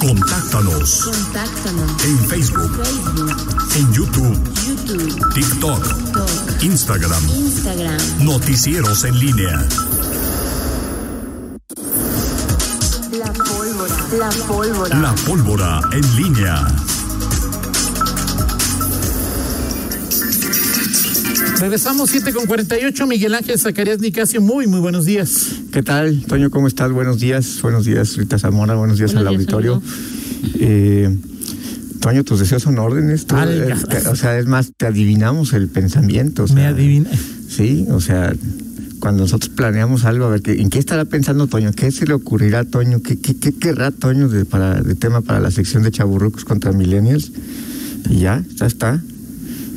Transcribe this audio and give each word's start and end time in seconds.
Contáctanos 0.00 1.04
Contáctanos. 1.04 2.04
en 2.04 2.18
Facebook, 2.26 2.70
Facebook, 2.82 3.36
en 3.76 3.92
YouTube, 3.92 4.54
YouTube, 4.66 5.34
TikTok, 5.34 5.84
TikTok, 5.84 6.62
Instagram. 6.62 7.28
Instagram. 7.28 8.24
Noticieros 8.24 9.04
en 9.04 9.18
línea. 9.18 9.68
La 13.12 13.32
pólvora. 13.32 13.94
La 14.18 14.30
pólvora. 14.46 14.96
La 14.98 15.14
pólvora 15.26 15.80
en 15.92 16.16
línea. 16.16 16.89
Regresamos 21.60 22.08
7 22.10 22.32
con 22.32 22.46
48. 22.46 23.06
Miguel 23.06 23.34
Ángel 23.34 23.58
Zacarías 23.58 24.00
Nicasio, 24.00 24.40
muy, 24.40 24.66
muy 24.66 24.80
buenos 24.80 25.04
días. 25.04 25.56
¿Qué 25.72 25.82
tal, 25.82 26.22
Toño? 26.26 26.50
¿Cómo 26.50 26.66
estás? 26.66 26.90
Buenos 26.90 27.20
días. 27.20 27.58
Buenos 27.62 27.84
días, 27.84 28.16
Rita 28.16 28.38
Zamora. 28.38 28.74
Buenos 28.76 28.96
días 28.98 29.12
Buenos 29.12 29.30
al 29.30 29.38
días, 29.38 29.52
auditorio. 29.52 29.82
Eh, 30.58 31.14
Toño, 32.00 32.24
tus 32.24 32.40
deseos 32.40 32.62
son 32.62 32.78
órdenes. 32.78 33.26
Tú, 33.26 33.36
Ay, 33.36 33.48
eh, 33.50 33.64
ya. 33.68 33.76
te- 34.00 34.08
o 34.08 34.16
sea, 34.16 34.38
es 34.38 34.46
más, 34.46 34.72
te 34.74 34.86
adivinamos 34.86 35.52
el 35.52 35.68
pensamiento. 35.68 36.44
o 36.44 36.48
Me 36.48 36.62
sea, 36.62 36.68
adivina. 36.70 37.10
Sí, 37.48 37.84
o 37.90 38.00
sea, 38.00 38.32
cuando 39.00 39.24
nosotros 39.24 39.50
planeamos 39.54 40.04
algo, 40.06 40.24
a 40.24 40.30
ver, 40.30 40.40
¿qué- 40.40 40.62
¿en 40.62 40.70
qué 40.70 40.78
estará 40.78 41.04
pensando 41.04 41.46
Toño? 41.46 41.72
¿Qué 41.72 41.90
se 41.90 42.06
le 42.06 42.14
ocurrirá 42.14 42.60
a 42.60 42.64
Toño? 42.64 43.02
¿Qué, 43.02 43.18
qué, 43.20 43.36
qué 43.36 43.52
querrá 43.52 43.90
Toño 43.90 44.30
de, 44.30 44.46
para, 44.46 44.80
de 44.80 44.94
tema 44.94 45.20
para 45.20 45.40
la 45.40 45.50
sección 45.50 45.82
de 45.82 45.90
Chaburrucos 45.90 46.46
contra 46.46 46.72
Millennials? 46.72 47.32
Y 48.08 48.20
ya, 48.20 48.42
ya 48.56 48.64
está. 48.66 49.02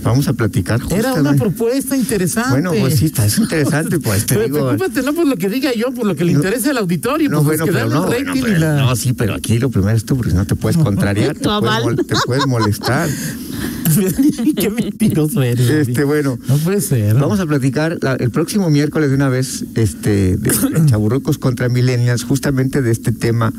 Vamos 0.03 0.27
a 0.27 0.33
platicar 0.33 0.79
Era 0.89 0.99
una 0.99 1.09
justamente. 1.31 1.39
propuesta 1.39 1.95
interesante. 1.97 2.49
Bueno, 2.51 2.71
pues 2.79 2.95
sí, 2.99 3.05
está, 3.05 3.25
es 3.25 3.37
interesante, 3.37 3.99
pues 3.99 4.25
te 4.25 4.35
Pero 4.35 4.45
digo. 4.45 4.67
preocúpate 4.69 5.01
no 5.03 5.13
por 5.13 5.27
lo 5.27 5.35
que 5.37 5.49
diga 5.49 5.71
yo, 5.73 5.91
por 5.93 6.05
lo 6.05 6.15
que 6.15 6.25
le 6.25 6.33
No. 6.33 6.39
interese 6.39 6.69
al 6.71 6.77
auditorio. 6.77 7.29
No, 7.29 7.37
pues 7.43 7.59
bueno, 7.59 7.65
que 7.65 7.71
pero 7.71 7.89
no, 7.89 8.05
bueno, 8.07 8.25
rating 8.31 8.39
y 8.39 8.43
pero- 8.43 8.57
la- 8.59 8.75
no, 8.81 8.95
sí, 8.95 9.13
pero 9.13 9.33
aquí 9.35 9.59
lo 9.59 9.69
primero 9.69 9.95
es 9.95 10.05
tú, 10.05 10.17
porque 10.17 10.33
no 10.33 10.45
te 10.45 10.55
puedes 10.55 10.77
contrariar, 10.83 11.35
te 11.37 11.47
puedes, 11.47 12.07
te 12.07 12.15
puedes 12.25 12.47
molestar. 12.47 13.09
Qué 14.57 14.69
mentiroso 14.69 15.41
eres. 15.41 15.69
Este, 15.69 16.03
bueno, 16.03 16.37
No 16.47 16.57
puede 16.57 16.81
ser. 16.81 17.15
vamos 17.15 17.39
a 17.39 17.45
platicar 17.45 17.97
la- 18.01 18.15
el 18.15 18.31
próximo 18.31 18.69
miércoles 18.69 19.09
de 19.09 19.15
una 19.15 19.29
vez, 19.29 19.65
este, 19.75 20.37
de, 20.37 20.51
Chaburrucos 20.87 21.37
contra 21.37 21.69
Millennials, 21.69 22.23
justamente 22.23 22.81
de 22.81 22.91
este 22.91 23.11
tema 23.11 23.53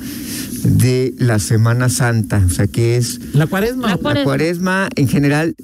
de 0.64 1.14
la 1.18 1.38
Semana 1.38 1.88
Santa, 1.88 2.42
o 2.46 2.50
sea, 2.50 2.66
que 2.66 2.96
es 2.96 3.20
La 3.34 3.46
cuaresma. 3.46 3.82
La 3.82 3.88
la 3.94 3.96
Cuaresma. 3.98 4.24
cuaresma 4.24 4.88
en 4.96 5.08
general, 5.08 5.54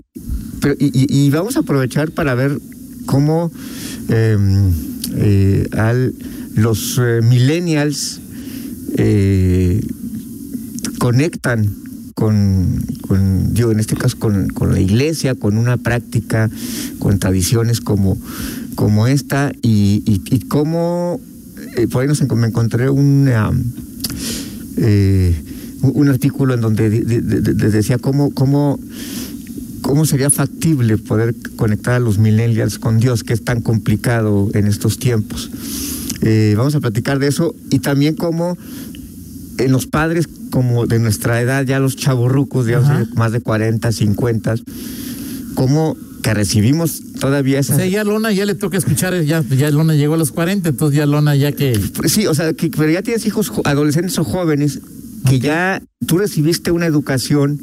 pero, 0.61 0.75
y, 0.79 1.07
vamos 1.31 1.57
a 1.57 1.61
aprovechar 1.61 2.11
para 2.13 2.35
ver 2.35 2.59
cómo 3.07 3.51
eh, 4.09 4.37
eh, 5.17 5.69
al, 5.73 6.15
los 6.55 6.99
eh, 7.03 7.21
millennials 7.23 8.21
eh, 8.97 9.81
conectan 10.99 11.75
con, 12.15 12.85
con, 13.09 13.55
en 13.73 13.81
este 13.81 13.97
caso 13.97 14.19
con, 14.19 14.49
con 14.49 14.73
la 14.73 14.81
iglesia, 14.81 15.35
con 15.35 15.57
una 15.57 15.77
práctica, 15.79 16.51
con 16.99 17.19
tradiciones 17.19 17.81
como, 17.81 18.19
como 18.75 19.07
esta, 19.07 19.53
y, 19.63 20.03
y, 20.05 20.21
y 20.35 20.41
cómo, 20.41 21.19
por 21.91 22.03
ahí 22.03 22.09
nos 22.09 22.21
me 22.37 22.47
encontré 22.49 22.91
un 25.83 26.09
artículo 26.09 26.55
en 26.55 26.61
donde 26.61 26.91
de- 26.91 27.05
de- 27.05 27.21
de- 27.23 27.55
de- 27.55 27.71
decía 27.71 27.97
cómo, 27.99 28.33
cómo, 28.33 28.79
cómo 29.83 30.05
sería 30.07 30.31
factible 30.31 30.99
poder 30.99 31.35
conectar 31.57 31.95
a 31.95 31.99
los 32.01 32.19
millennials 32.19 32.79
con 32.79 32.99
Dios, 33.01 33.25
que 33.25 33.33
es 33.33 33.45
tan 33.45 33.61
complicado 33.63 34.49
en 34.55 34.67
estos 34.67 34.99
tiempos. 34.99 35.51
Eh, 36.23 36.55
vamos 36.57 36.75
a 36.75 36.81
platicar 36.81 37.19
de 37.19 37.29
eso 37.29 37.55
y 37.71 37.79
también 37.79 38.15
cómo 38.15 38.57
en 39.59 39.73
los 39.73 39.87
padres 39.87 40.29
como 40.51 40.87
de 40.87 40.99
nuestra 40.99 41.41
edad, 41.41 41.65
ya 41.65 41.79
los 41.79 41.97
chavorrucos, 41.97 42.67
digamos, 42.67 42.89
Ajá. 42.91 43.07
más 43.15 43.33
de 43.33 43.41
40, 43.41 43.93
50, 43.93 44.55
cómo 45.55 45.97
que 46.23 46.35
recibimos 46.35 47.01
todavía 47.19 47.57
O 47.59 47.61
esas... 47.61 47.77
sea, 47.77 47.87
ya 47.87 48.05
Lona 48.05 48.33
ya 48.33 48.45
le 48.45 48.55
toca 48.55 48.77
escuchar, 48.77 49.19
ya, 49.23 49.43
ya 49.43 49.71
Lona 49.71 49.95
llegó 49.95 50.15
a 50.15 50.17
los 50.19 50.33
40, 50.33 50.69
entonces 50.71 50.99
ya 50.99 51.07
Lona 51.07 51.35
ya 51.37 51.53
que... 51.53 51.79
Sí, 52.07 52.27
o 52.27 52.35
sea, 52.35 52.53
que, 52.53 52.69
pero 52.71 52.91
ya 52.91 53.03
tienes 53.03 53.25
hijos 53.27 53.49
jo- 53.49 53.63
adolescentes 53.65 54.19
o 54.19 54.25
jóvenes 54.25 54.81
que 55.29 55.39
ya 55.41 55.83
tú 56.07 56.19
recibiste 56.19 56.71
una 56.73 56.87
educación, 56.87 57.61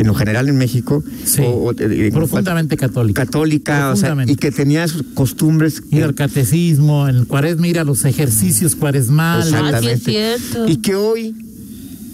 en 0.00 0.06
lo 0.06 0.14
general 0.14 0.48
en 0.48 0.56
México, 0.56 1.04
Sí, 1.24 1.42
o- 1.42 1.50
o- 1.50 1.72
eh, 1.72 2.06
en 2.08 2.12
profundamente 2.12 2.76
católica. 2.76 3.24
católica, 3.24 3.90
o 3.92 3.96
sea, 3.96 4.08
Profundamente. 4.10 4.32
y 4.32 4.36
que 4.36 4.50
tenías 4.50 4.94
costumbres 5.14 5.82
Ir 5.90 6.00
eh, 6.00 6.04
al 6.04 6.14
catecismo, 6.14 7.06
el 7.08 7.26
cuaresma, 7.26 7.68
ir 7.68 7.78
a 7.78 7.84
los 7.84 8.04
ejercicios 8.04 8.74
cuaresmales. 8.76 9.52
Así 9.54 10.16
es 10.16 10.40
y 10.66 10.76
que 10.78 10.94
hoy 10.94 11.34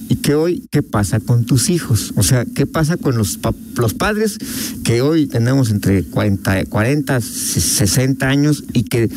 y 0.08 0.14
que 0.16 0.34
hoy 0.36 0.64
qué 0.70 0.82
pasa 0.82 1.18
con 1.18 1.44
tus 1.46 1.68
hijos, 1.68 2.12
o 2.16 2.22
sea, 2.22 2.44
qué 2.44 2.64
pasa 2.64 2.96
con 2.96 3.16
los 3.16 3.38
pa- 3.38 3.54
los 3.76 3.92
padres 3.94 4.38
que 4.84 5.00
hoy 5.02 5.26
tenemos 5.26 5.70
entre 5.70 6.04
40, 6.04 6.64
40 6.66 7.20
60 7.20 8.28
años 8.28 8.62
y 8.72 8.84
que 8.84 9.10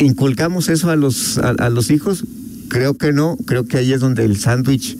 inculcamos 0.00 0.68
eso 0.68 0.90
a 0.90 0.96
los 0.96 1.38
a, 1.38 1.50
a 1.50 1.70
los 1.70 1.90
hijos, 1.90 2.24
creo 2.68 2.94
que 2.98 3.12
no, 3.12 3.36
creo 3.46 3.64
que 3.64 3.78
ahí 3.78 3.92
es 3.92 4.00
donde 4.00 4.24
el 4.24 4.36
sándwich 4.38 4.98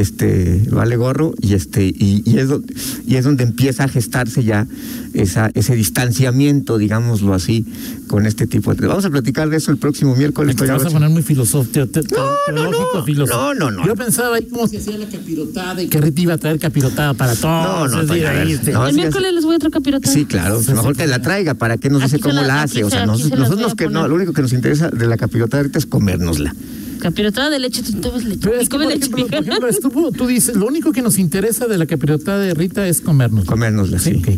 este 0.00 0.62
vale 0.70 0.96
gorro 0.96 1.34
y 1.40 1.54
este 1.54 1.86
y, 1.86 2.22
y 2.24 2.38
es 2.38 2.48
donde, 2.48 2.74
y 3.06 3.16
es 3.16 3.24
donde 3.24 3.44
empieza 3.44 3.84
a 3.84 3.88
gestarse 3.88 4.44
ya 4.44 4.66
esa 5.14 5.50
ese 5.54 5.74
distanciamiento 5.74 6.78
digámoslo 6.78 7.34
así 7.34 7.64
con 8.06 8.26
este 8.26 8.46
tipo 8.46 8.74
de 8.74 8.86
vamos 8.86 9.04
a 9.04 9.10
platicar 9.10 9.48
de 9.48 9.56
eso 9.56 9.70
el 9.70 9.78
próximo 9.78 10.14
miércoles 10.14 10.54
Te 10.56 10.66
vas 10.66 10.84
a 10.84 10.90
poner 10.90 11.08
muy 11.10 11.22
filosófico, 11.22 11.86
te- 11.86 12.02
te- 12.02 12.14
no, 12.14 13.02
filosófico. 13.04 13.26
no, 13.26 13.54
no, 13.54 13.70
no. 13.70 13.86
Yo 13.86 13.94
pensaba 13.94 14.36
ahí 14.36 14.46
cómo 14.50 14.66
se 14.68 14.78
hacía 14.78 14.96
la 14.98 15.06
capirotada 15.06 15.82
y 15.82 15.88
que 15.88 16.00
Rita 16.00 16.20
iba 16.20 16.34
a 16.34 16.38
traer 16.38 16.58
capirotada 16.58 17.14
para 17.14 17.34
todos. 17.34 17.90
No, 17.90 18.02
no, 18.02 18.02
este, 18.14 18.72
no, 18.72 18.86
el 18.86 18.94
miércoles 18.94 19.32
les 19.34 19.44
voy 19.44 19.56
a 19.56 19.58
traer 19.58 19.72
capirotada. 19.72 20.12
Sí, 20.12 20.24
claro, 20.24 20.60
mejor 20.68 20.96
que 20.96 21.06
la 21.06 21.20
traiga, 21.20 21.54
¿para 21.54 21.78
qué 21.78 21.90
nos 21.90 22.02
dice 22.02 22.18
cómo 22.20 22.40
la- 22.42 22.62
hace? 22.62 22.84
O 22.84 22.90
se- 22.90 22.96
sea, 22.96 23.06
nosotros, 23.06 23.74
que 23.74 23.88
no, 23.88 24.06
lo 24.08 24.14
único 24.14 24.32
que 24.32 24.42
nos 24.42 24.52
interesa 24.52 24.90
de 24.90 25.06
la 25.06 25.16
capilota 25.16 25.56
ahorita 25.56 25.78
es 25.78 25.86
comérnosla. 25.86 26.54
Capirotada 27.00 27.50
de 27.50 27.58
leche, 27.58 27.82
tú 27.82 27.92
tomas 28.00 28.24
leche. 28.24 28.40
Pero 28.42 28.56
es 28.60 28.68
que, 28.68 28.76
por 28.78 28.86
leche. 28.86 28.98
ejemplo, 29.06 29.26
por 29.26 29.38
ejemplo, 29.44 29.68
estuvo- 29.68 30.12
tú 30.12 30.26
dices, 30.26 30.56
lo 30.56 30.66
único 30.66 30.92
que 30.92 31.02
nos 31.02 31.18
interesa 31.18 31.66
de 31.66 31.78
la 31.78 31.86
capirotada 31.86 32.40
de 32.40 32.54
Rita 32.54 32.86
es 32.88 33.00
comernos. 33.00 33.44
Comérnosla, 33.44 33.98
sí. 33.98 34.14
ok. 34.14 34.28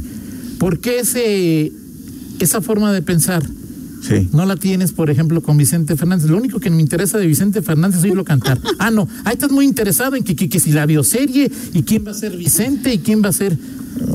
¿Por 0.58 0.80
qué 0.80 1.00
ese, 1.00 1.72
esa 2.40 2.60
forma 2.60 2.92
de 2.92 3.02
pensar 3.02 3.42
Sí. 4.00 4.28
no 4.32 4.46
la 4.46 4.54
tienes, 4.56 4.92
por 4.92 5.10
ejemplo, 5.10 5.42
con 5.42 5.56
Vicente 5.56 5.96
Fernández? 5.96 6.28
Lo 6.30 6.36
único 6.36 6.60
que 6.60 6.70
me 6.70 6.80
interesa 6.80 7.18
de 7.18 7.26
Vicente 7.26 7.62
Fernández 7.62 7.98
es 7.98 8.04
oírlo 8.04 8.24
cantar. 8.24 8.60
Ah, 8.78 8.90
no, 8.90 9.08
ahí 9.24 9.34
estás 9.34 9.50
muy 9.50 9.64
interesado 9.64 10.14
en 10.16 10.22
que, 10.24 10.36
que, 10.36 10.48
que 10.48 10.60
si 10.60 10.70
la 10.72 10.86
bioserie 10.86 11.50
y 11.74 11.82
quién 11.82 12.06
va 12.06 12.12
a 12.12 12.14
ser 12.14 12.36
Vicente 12.36 12.92
y 12.94 12.98
quién 12.98 13.22
va 13.24 13.28
a 13.28 13.32
ser... 13.32 13.56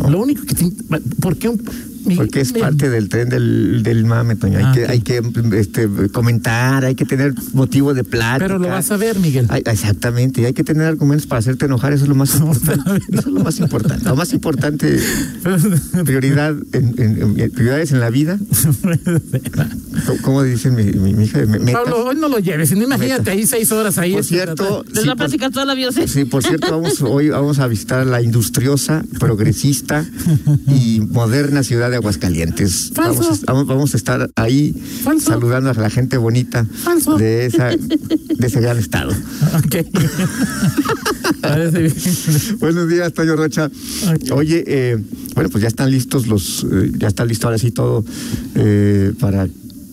Lo 0.10 0.22
único 0.22 0.46
que 0.46 0.56
te... 0.56 0.72
¿Por 1.22 1.38
qué 1.38 1.50
un... 1.50 1.62
Porque 2.16 2.42
es 2.42 2.54
parte 2.54 2.90
del 2.90 3.10
tren 3.10 3.30
del, 3.30 3.82
del 3.84 4.06
mame, 4.06 4.36
Toño. 4.36 4.58
Hay 4.60 4.64
Ah, 4.66 4.72
que, 4.74 4.86
hay 4.88 5.02
que 5.02 5.22
este, 5.58 5.88
comentar, 6.12 6.86
hay 6.86 6.96
que 6.96 7.06
tener 7.06 7.34
motivo 7.54 7.94
de 7.94 8.04
plática. 8.04 8.46
Pero 8.48 8.60
lo 8.60 8.68
vas 8.70 8.90
a 8.92 8.98
ver, 8.98 9.20
Miguel. 9.20 9.46
Ay, 9.50 9.62
exactamente, 9.66 10.42
y 10.42 10.46
hay 10.46 10.54
que 10.54 10.64
tener 10.64 10.88
argumentos 10.88 11.28
para 11.28 11.40
hacerte 11.40 11.66
enojar, 11.66 11.94
eso 11.94 12.04
es 12.04 12.10
lo 12.10 12.16
más 12.16 12.36
importante. 12.40 13.02
Eso 13.10 13.20
es 13.20 13.26
lo 13.28 13.40
más 13.44 13.60
importante. 13.60 14.06
Lo 14.06 14.16
más 14.16 14.34
importante, 14.34 15.00
prioridad 16.06 16.56
en, 16.74 16.96
en- 16.98 17.40
en- 17.40 17.52
prioridades 17.52 17.92
en 17.92 18.00
la 18.00 18.10
vida. 18.10 18.38
¿Cómo, 20.06 20.22
cómo 20.22 20.44
dicen 20.44 20.76
mi, 20.76 20.84
mi, 20.86 21.14
mi 21.14 21.26
hija? 21.26 21.40
Metas. 21.46 21.72
Pablo, 21.74 22.06
hoy 22.06 22.16
no 22.16 22.28
lo 22.30 22.40
lleves. 22.40 22.72
Imagínate 22.72 23.32
ahí 23.32 23.46
seis 23.46 23.72
horas 23.72 23.98
ahí. 23.98 24.12
Por 24.14 24.22
este, 24.22 24.36
cierto, 24.36 24.84
Les 24.92 25.02
sí, 25.02 25.08
va 25.08 25.14
a 25.14 25.16
platicar 25.16 25.52
toda 25.52 25.66
la 25.66 25.76
bioserie. 25.76 26.08
Sí, 26.08 26.26
por 26.26 26.44
cierto, 26.44 26.72
vamos, 26.72 27.02
hoy 27.02 27.30
vamos 27.30 27.60
a 27.60 27.68
visitar 27.68 28.06
la 28.06 28.22
industriosa, 28.22 29.04
progresista 29.20 30.06
y 30.68 31.02
moderna 31.02 31.64
ciudad 31.64 31.93
de 31.94 31.98
Aguascalientes. 31.98 32.92
Vamos, 32.96 33.44
a- 33.44 33.46
vamos, 33.46 33.68
vamos 33.68 33.94
a 33.94 33.98
estar 33.98 34.30
ahí 34.36 34.74
saludando 35.20 35.70
a 35.70 35.74
la 35.74 35.90
gente 35.92 36.18
bonita 36.18 36.66
de 37.18 37.46
esa 37.46 37.70
de 37.70 38.48
ese 38.48 38.62
gran 38.62 38.80
estado. 38.80 39.14
Buenos 42.60 42.90
días, 42.90 43.14
Toño 43.14 43.36
Rocha. 43.36 43.70
Oye, 44.32 44.64
eh, 44.66 44.98
bueno, 45.36 45.50
pues 45.50 45.62
ya 45.62 45.68
están 45.68 45.92
listos 45.92 46.28
los, 46.28 46.66
eh, 46.72 46.92
ya 46.98 47.08
está 47.08 47.26
listo 47.26 47.48
ahora 47.48 47.58
sí 47.60 47.72
todo 47.72 48.04
eh, 48.56 49.14
para 49.20 49.48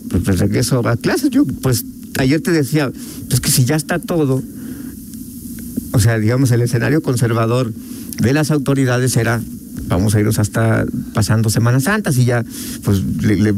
pues, 0.08 0.26
el 0.28 0.38
regreso 0.38 0.86
a 0.88 0.96
clases. 0.96 1.30
Yo, 1.30 1.44
pues, 1.44 1.84
ayer 2.18 2.40
te 2.40 2.50
decía, 2.50 2.90
pues 3.28 3.40
que 3.40 3.50
si 3.50 3.64
ya 3.64 3.76
está 3.76 3.98
todo, 3.98 4.42
o 5.92 6.00
sea, 6.00 6.18
digamos, 6.18 6.50
el 6.52 6.62
escenario 6.62 7.02
conservador 7.02 7.72
de 8.20 8.32
las 8.32 8.50
autoridades 8.50 9.16
era 9.16 9.40
vamos 9.90 10.14
a 10.14 10.20
irnos 10.20 10.38
hasta 10.38 10.86
pasando 11.12 11.50
Semana 11.50 11.80
Santa, 11.80 12.12
si 12.12 12.24
ya 12.24 12.44
pues 12.84 13.02
le- 13.22 13.36
le- 13.36 13.54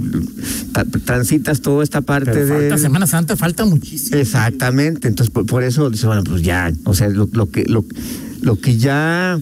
ta- 0.72 0.84
transitas 0.84 1.60
toda 1.60 1.84
esta 1.84 2.00
parte 2.00 2.30
Pero 2.32 2.46
de 2.46 2.52
falta 2.70 2.78
Semana 2.78 3.06
Santa, 3.06 3.36
falta 3.36 3.64
muchísimo. 3.64 4.16
Exactamente, 4.18 5.08
entonces 5.08 5.30
por, 5.32 5.46
por 5.46 5.62
eso 5.62 5.90
dice, 5.90 6.06
bueno, 6.06 6.24
pues 6.24 6.42
ya, 6.42 6.72
o 6.84 6.94
sea, 6.94 7.08
lo, 7.08 7.28
lo 7.32 7.50
que 7.50 7.64
lo, 7.66 7.84
lo 8.40 8.58
que 8.58 8.76
ya 8.78 9.40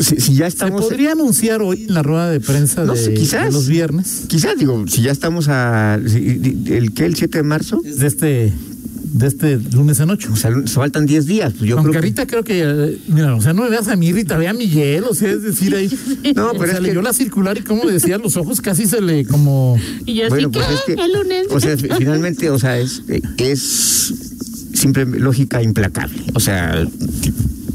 si, 0.00 0.16
si 0.20 0.34
ya 0.34 0.44
Se 0.44 0.48
estamos 0.48 0.82
podría 0.82 1.12
anunciar 1.12 1.60
hoy 1.62 1.84
en 1.88 1.94
la 1.94 2.02
rueda 2.02 2.30
de 2.30 2.40
prensa 2.40 2.84
No 2.84 2.94
de, 2.94 3.14
quizás. 3.14 3.46
de 3.46 3.52
los 3.52 3.68
viernes. 3.68 4.22
quizás 4.28 4.56
digo, 4.58 4.84
si 4.88 5.02
ya 5.02 5.10
estamos 5.12 5.48
a 5.48 5.98
si- 6.06 6.40
el 6.66 6.92
que 6.92 7.04
el 7.06 7.14
7 7.16 7.38
de 7.38 7.44
marzo, 7.44 7.80
De 7.82 8.06
este 8.06 8.52
de 9.14 9.28
este 9.28 9.58
lunes 9.72 10.00
en 10.00 10.10
ocho. 10.10 10.32
O 10.32 10.36
sea, 10.36 10.50
faltan 10.66 11.06
10 11.06 11.26
días. 11.26 11.52
Pues 11.56 11.70
yo 11.70 11.76
Aunque 11.78 11.92
creo 11.92 12.02
que- 12.02 12.08
Rita 12.08 12.26
creo 12.26 12.42
que, 12.42 12.98
mira, 13.06 13.36
o 13.36 13.40
sea, 13.40 13.52
no 13.52 13.62
me 13.62 13.70
veas 13.70 13.86
a 13.86 13.94
mí, 13.94 14.12
Rita, 14.12 14.36
ve 14.36 14.48
a 14.48 14.52
Miguel, 14.52 15.04
o 15.08 15.14
sea, 15.14 15.30
es 15.30 15.42
decir, 15.44 15.74
ahí. 15.74 15.88
No, 16.34 16.48
o 16.48 16.52
pero 16.52 16.66
sea, 16.66 16.74
es 16.74 16.80
leyó 16.82 17.00
que- 17.00 17.04
la 17.04 17.12
circular 17.12 17.56
y 17.56 17.62
como 17.62 17.84
decía, 17.88 18.18
los 18.18 18.36
ojos 18.36 18.60
casi 18.60 18.86
se 18.86 19.00
le 19.00 19.24
como. 19.24 19.78
Y 20.04 20.14
yo 20.14 20.28
Bueno, 20.28 20.50
pues 20.50 20.66
que, 20.66 20.74
es 20.74 20.80
que, 20.82 20.92
el 20.94 21.12
lunes. 21.12 21.46
o 21.50 21.60
sea, 21.60 21.76
fi- 21.78 21.88
finalmente, 21.98 22.50
o 22.50 22.58
sea, 22.58 22.76
es, 22.78 23.02
es 23.38 23.60
simple 24.74 25.06
lógica 25.06 25.62
implacable. 25.62 26.20
O 26.34 26.40
sea, 26.40 26.84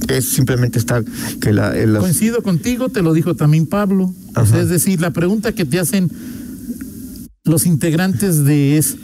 es 0.09 0.25
simplemente 0.25 0.77
estar 0.77 1.05
que 1.39 1.53
la, 1.53 1.73
eh, 1.77 1.87
los- 1.87 2.01
Coincido 2.01 2.43
contigo, 2.43 2.89
te 2.89 3.01
lo 3.01 3.13
dijo 3.13 3.35
también 3.35 3.65
Pablo. 3.65 4.13
O 4.35 4.45
sea, 4.45 4.59
es 4.61 4.67
decir, 4.69 4.99
la 4.99 5.11
pregunta 5.11 5.53
que 5.53 5.63
te 5.63 5.79
hacen 5.79 6.11
los 7.45 7.65
integrantes 7.65 8.43
de 8.43 8.77
es. 8.77 8.97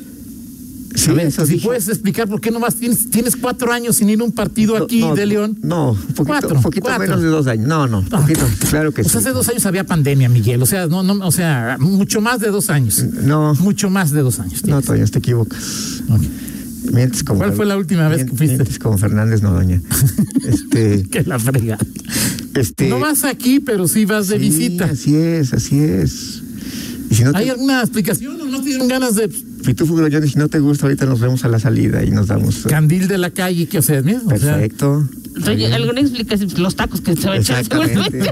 Sí, 0.96 1.12
si 1.46 1.58
puedes 1.58 1.88
explicar 1.90 2.28
por 2.28 2.40
qué 2.42 2.52
nomás 2.52 2.76
tienes, 2.76 3.10
tienes 3.10 3.36
cuatro 3.36 3.72
años 3.72 3.98
sin 3.98 4.10
ir 4.10 4.20
a 4.22 4.24
un 4.24 4.32
partido 4.32 4.78
aquí 4.78 5.02
No, 5.02 5.16
de 5.16 5.26
León. 5.26 5.58
No, 5.62 5.92
un 5.92 5.98
poquito, 5.98 6.24
Cuatro, 6.26 6.62
poquito 6.62 6.86
cuatro. 6.86 7.04
menos 7.04 7.22
de 7.22 7.28
dos 7.28 7.48
años. 7.48 7.68
No, 7.68 7.86
no, 7.88 8.02
poquito, 8.04 8.46
claro 8.70 8.92
que 8.94 9.02
O 9.02 9.04
sea, 9.04 9.12
sí. 9.14 9.18
hace 9.20 9.32
dos 9.32 9.48
años 9.50 9.66
había 9.66 9.84
pandemia, 9.84 10.30
Miguel. 10.30 10.62
O 10.64 10.66
sea, 10.66 10.88
no, 10.88 11.04
no, 11.04 11.26
o 11.26 11.32
sea, 11.32 11.78
mucho 11.80 12.22
más 12.22 12.40
de 12.40 12.48
dos 12.50 12.70
años. 12.70 13.04
No, 13.04 13.54
Mucho 13.56 13.90
más 13.90 14.12
de 14.12 14.22
dos 14.22 14.40
años. 14.40 14.64
no. 14.66 14.82
Toño, 14.82 15.06
te 15.08 15.20
equivocas. 15.20 16.02
Mientes 16.92 17.24
como 17.24 17.40
¿Cuál 17.40 17.54
fue 17.54 17.66
la 17.66 17.78
última 17.78 18.08
vez 18.08 18.26
que 18.26 18.30
fuiste? 18.30 18.58
Mientes 18.58 18.80
como 18.80 18.98
Fernández 18.98 19.42
Noroña. 19.42 19.82
Este, 20.46 21.04
Que 21.10 21.24
la 21.24 21.40
frega. 21.40 21.78
este. 22.54 22.88
No 22.88 23.00
vas 23.00 23.24
aquí, 23.24 23.60
pero 23.60 23.88
sí 23.88 24.06
vas 24.06 24.28
de 24.28 24.36
sí, 24.38 24.42
visita. 24.44 24.86
Así 24.86 25.16
es, 25.16 25.54
así 25.54 25.80
es. 25.80 26.44
Y 27.10 27.16
si 27.16 27.24
no 27.24 27.32
¿Hay 27.34 27.46
te, 27.46 27.52
alguna 27.52 27.82
explicación 27.82 28.40
o 28.40 28.46
no 28.46 28.62
tienen 28.62 28.88
ganas 28.88 29.16
de 29.16 29.28
Pitufo 29.66 30.08
y 30.08 30.30
si 30.30 30.38
no 30.38 30.48
te 30.48 30.60
gusta, 30.60 30.86
ahorita 30.86 31.06
nos 31.06 31.20
vemos 31.20 31.44
a 31.44 31.48
la 31.48 31.60
salida 31.60 32.04
y 32.04 32.12
nos 32.12 32.28
damos. 32.28 32.64
candil 32.68 33.08
de 33.08 33.18
la 33.18 33.32
calle? 33.32 33.68
Que, 33.68 33.80
o 33.80 33.82
sea, 33.82 34.02
mira, 34.02 34.20
o 34.26 34.30
sea, 34.30 34.54
Perfecto. 34.56 35.08
Oye, 35.48 35.74
¿Alguna 35.74 36.02
explicación? 36.02 36.50
Los 36.58 36.76
tacos 36.76 37.02
que 37.02 37.16
se 37.16 37.28
va 37.28 37.34
a 37.34 37.38
echar 37.38 37.60
Exactamente. 37.60 38.30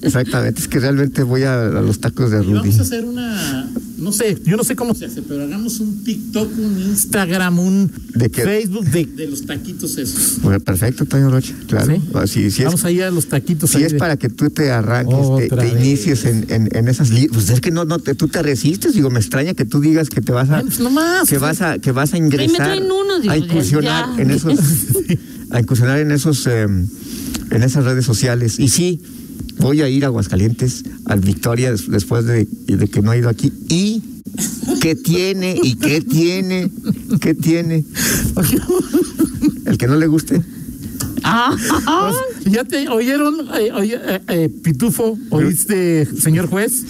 Exactamente. 0.02 0.60
Es 0.60 0.68
que 0.68 0.80
realmente 0.80 1.22
voy 1.22 1.42
a, 1.42 1.66
a 1.66 1.82
los 1.82 2.00
tacos 2.00 2.30
de 2.30 2.38
Y 2.38 2.44
Rudy. 2.44 2.54
vamos 2.54 2.78
a 2.78 2.82
hacer 2.82 3.04
una, 3.04 3.68
no 4.04 4.12
sé, 4.12 4.38
yo 4.44 4.56
no 4.56 4.62
sé 4.62 4.76
cómo 4.76 4.94
se 4.94 5.06
hace, 5.06 5.22
pero 5.22 5.42
hagamos 5.42 5.80
un 5.80 6.04
TikTok, 6.04 6.48
un 6.58 6.78
Instagram, 6.78 7.58
un 7.58 7.90
¿De? 8.14 8.28
Facebook 8.28 8.84
de, 8.84 9.06
de 9.06 9.26
los 9.26 9.44
taquitos 9.46 9.98
esos. 9.98 10.40
Bueno, 10.42 10.60
perfecto, 10.60 11.04
Toño 11.06 11.30
Rocha. 11.30 11.54
Claro. 11.66 11.94
¿Sí? 11.96 12.00
Ah, 12.14 12.26
Si, 12.26 12.50
si 12.50 12.60
es, 12.62 12.66
Vamos 12.66 12.84
allá 12.84 13.08
a 13.08 13.10
los 13.10 13.26
taquitos. 13.26 13.70
si 13.70 13.78
ahí 13.78 13.84
es 13.84 13.92
de- 13.92 13.98
para 13.98 14.16
que 14.16 14.28
tú 14.28 14.50
te 14.50 14.70
arranques, 14.70 15.16
te, 15.48 15.68
inicies 15.68 16.24
en, 16.26 16.46
en, 16.50 16.68
en 16.76 16.88
esas 16.88 17.10
li- 17.10 17.28
Pues 17.28 17.50
es 17.50 17.60
que 17.60 17.70
no, 17.70 17.84
no 17.84 17.98
te- 17.98 18.14
tú 18.14 18.28
te 18.28 18.42
resistes. 18.42 18.94
Digo, 18.94 19.10
me 19.10 19.18
extraña 19.18 19.54
que 19.54 19.64
tú 19.64 19.80
digas 19.80 20.08
que 20.10 20.20
te 20.20 20.30
vas 20.32 20.48
a. 20.50 20.56
Bueno, 20.56 20.66
pues 20.68 20.80
nomás. 20.80 21.28
que 21.28 21.38
vas 21.38 21.60
a 21.62 21.78
que 21.78 21.90
vas 21.90 22.12
a 22.14 22.18
ingresar 22.18 22.56
traen 22.56 22.84
unos, 22.84 23.22
digo, 23.22 23.32
a 23.32 23.36
incursionar 23.38 24.16
ya. 24.16 24.22
en 24.22 24.30
esos 24.30 24.58
a 25.50 25.60
incursionar 25.60 25.98
en 25.98 26.10
esos 26.10 26.46
eh, 26.46 26.62
en 26.64 27.62
esas 27.62 27.84
redes 27.84 28.04
sociales 28.04 28.58
y 28.58 28.68
sí 28.68 29.00
voy 29.58 29.82
a 29.82 29.88
ir 29.88 30.04
a 30.04 30.08
Aguascalientes 30.08 30.84
al 31.06 31.20
Victoria 31.20 31.70
des- 31.70 31.88
después 31.90 32.24
de, 32.26 32.46
de 32.66 32.88
que 32.88 33.00
no 33.02 33.12
he 33.12 33.18
ido 33.18 33.28
aquí 33.28 33.52
y 33.68 34.02
qué 34.80 34.94
tiene 34.94 35.58
y 35.62 35.76
qué 35.76 36.00
tiene 36.00 36.70
qué 37.20 37.34
tiene 37.34 37.84
el 39.66 39.78
que 39.78 39.86
no 39.86 39.96
le 39.96 40.06
guste 40.06 40.42
Ah, 41.26 41.56
ah, 41.86 42.12
Pues, 42.42 42.52
¿Ya 42.54 42.64
te 42.64 42.86
oyeron, 42.88 43.34
eh, 43.58 43.72
oye, 43.72 43.98
eh, 43.98 44.20
eh, 44.28 44.48
Pitufo? 44.62 45.18
¿Oíste, 45.30 46.04
señor 46.20 46.48
juez? 46.48 46.84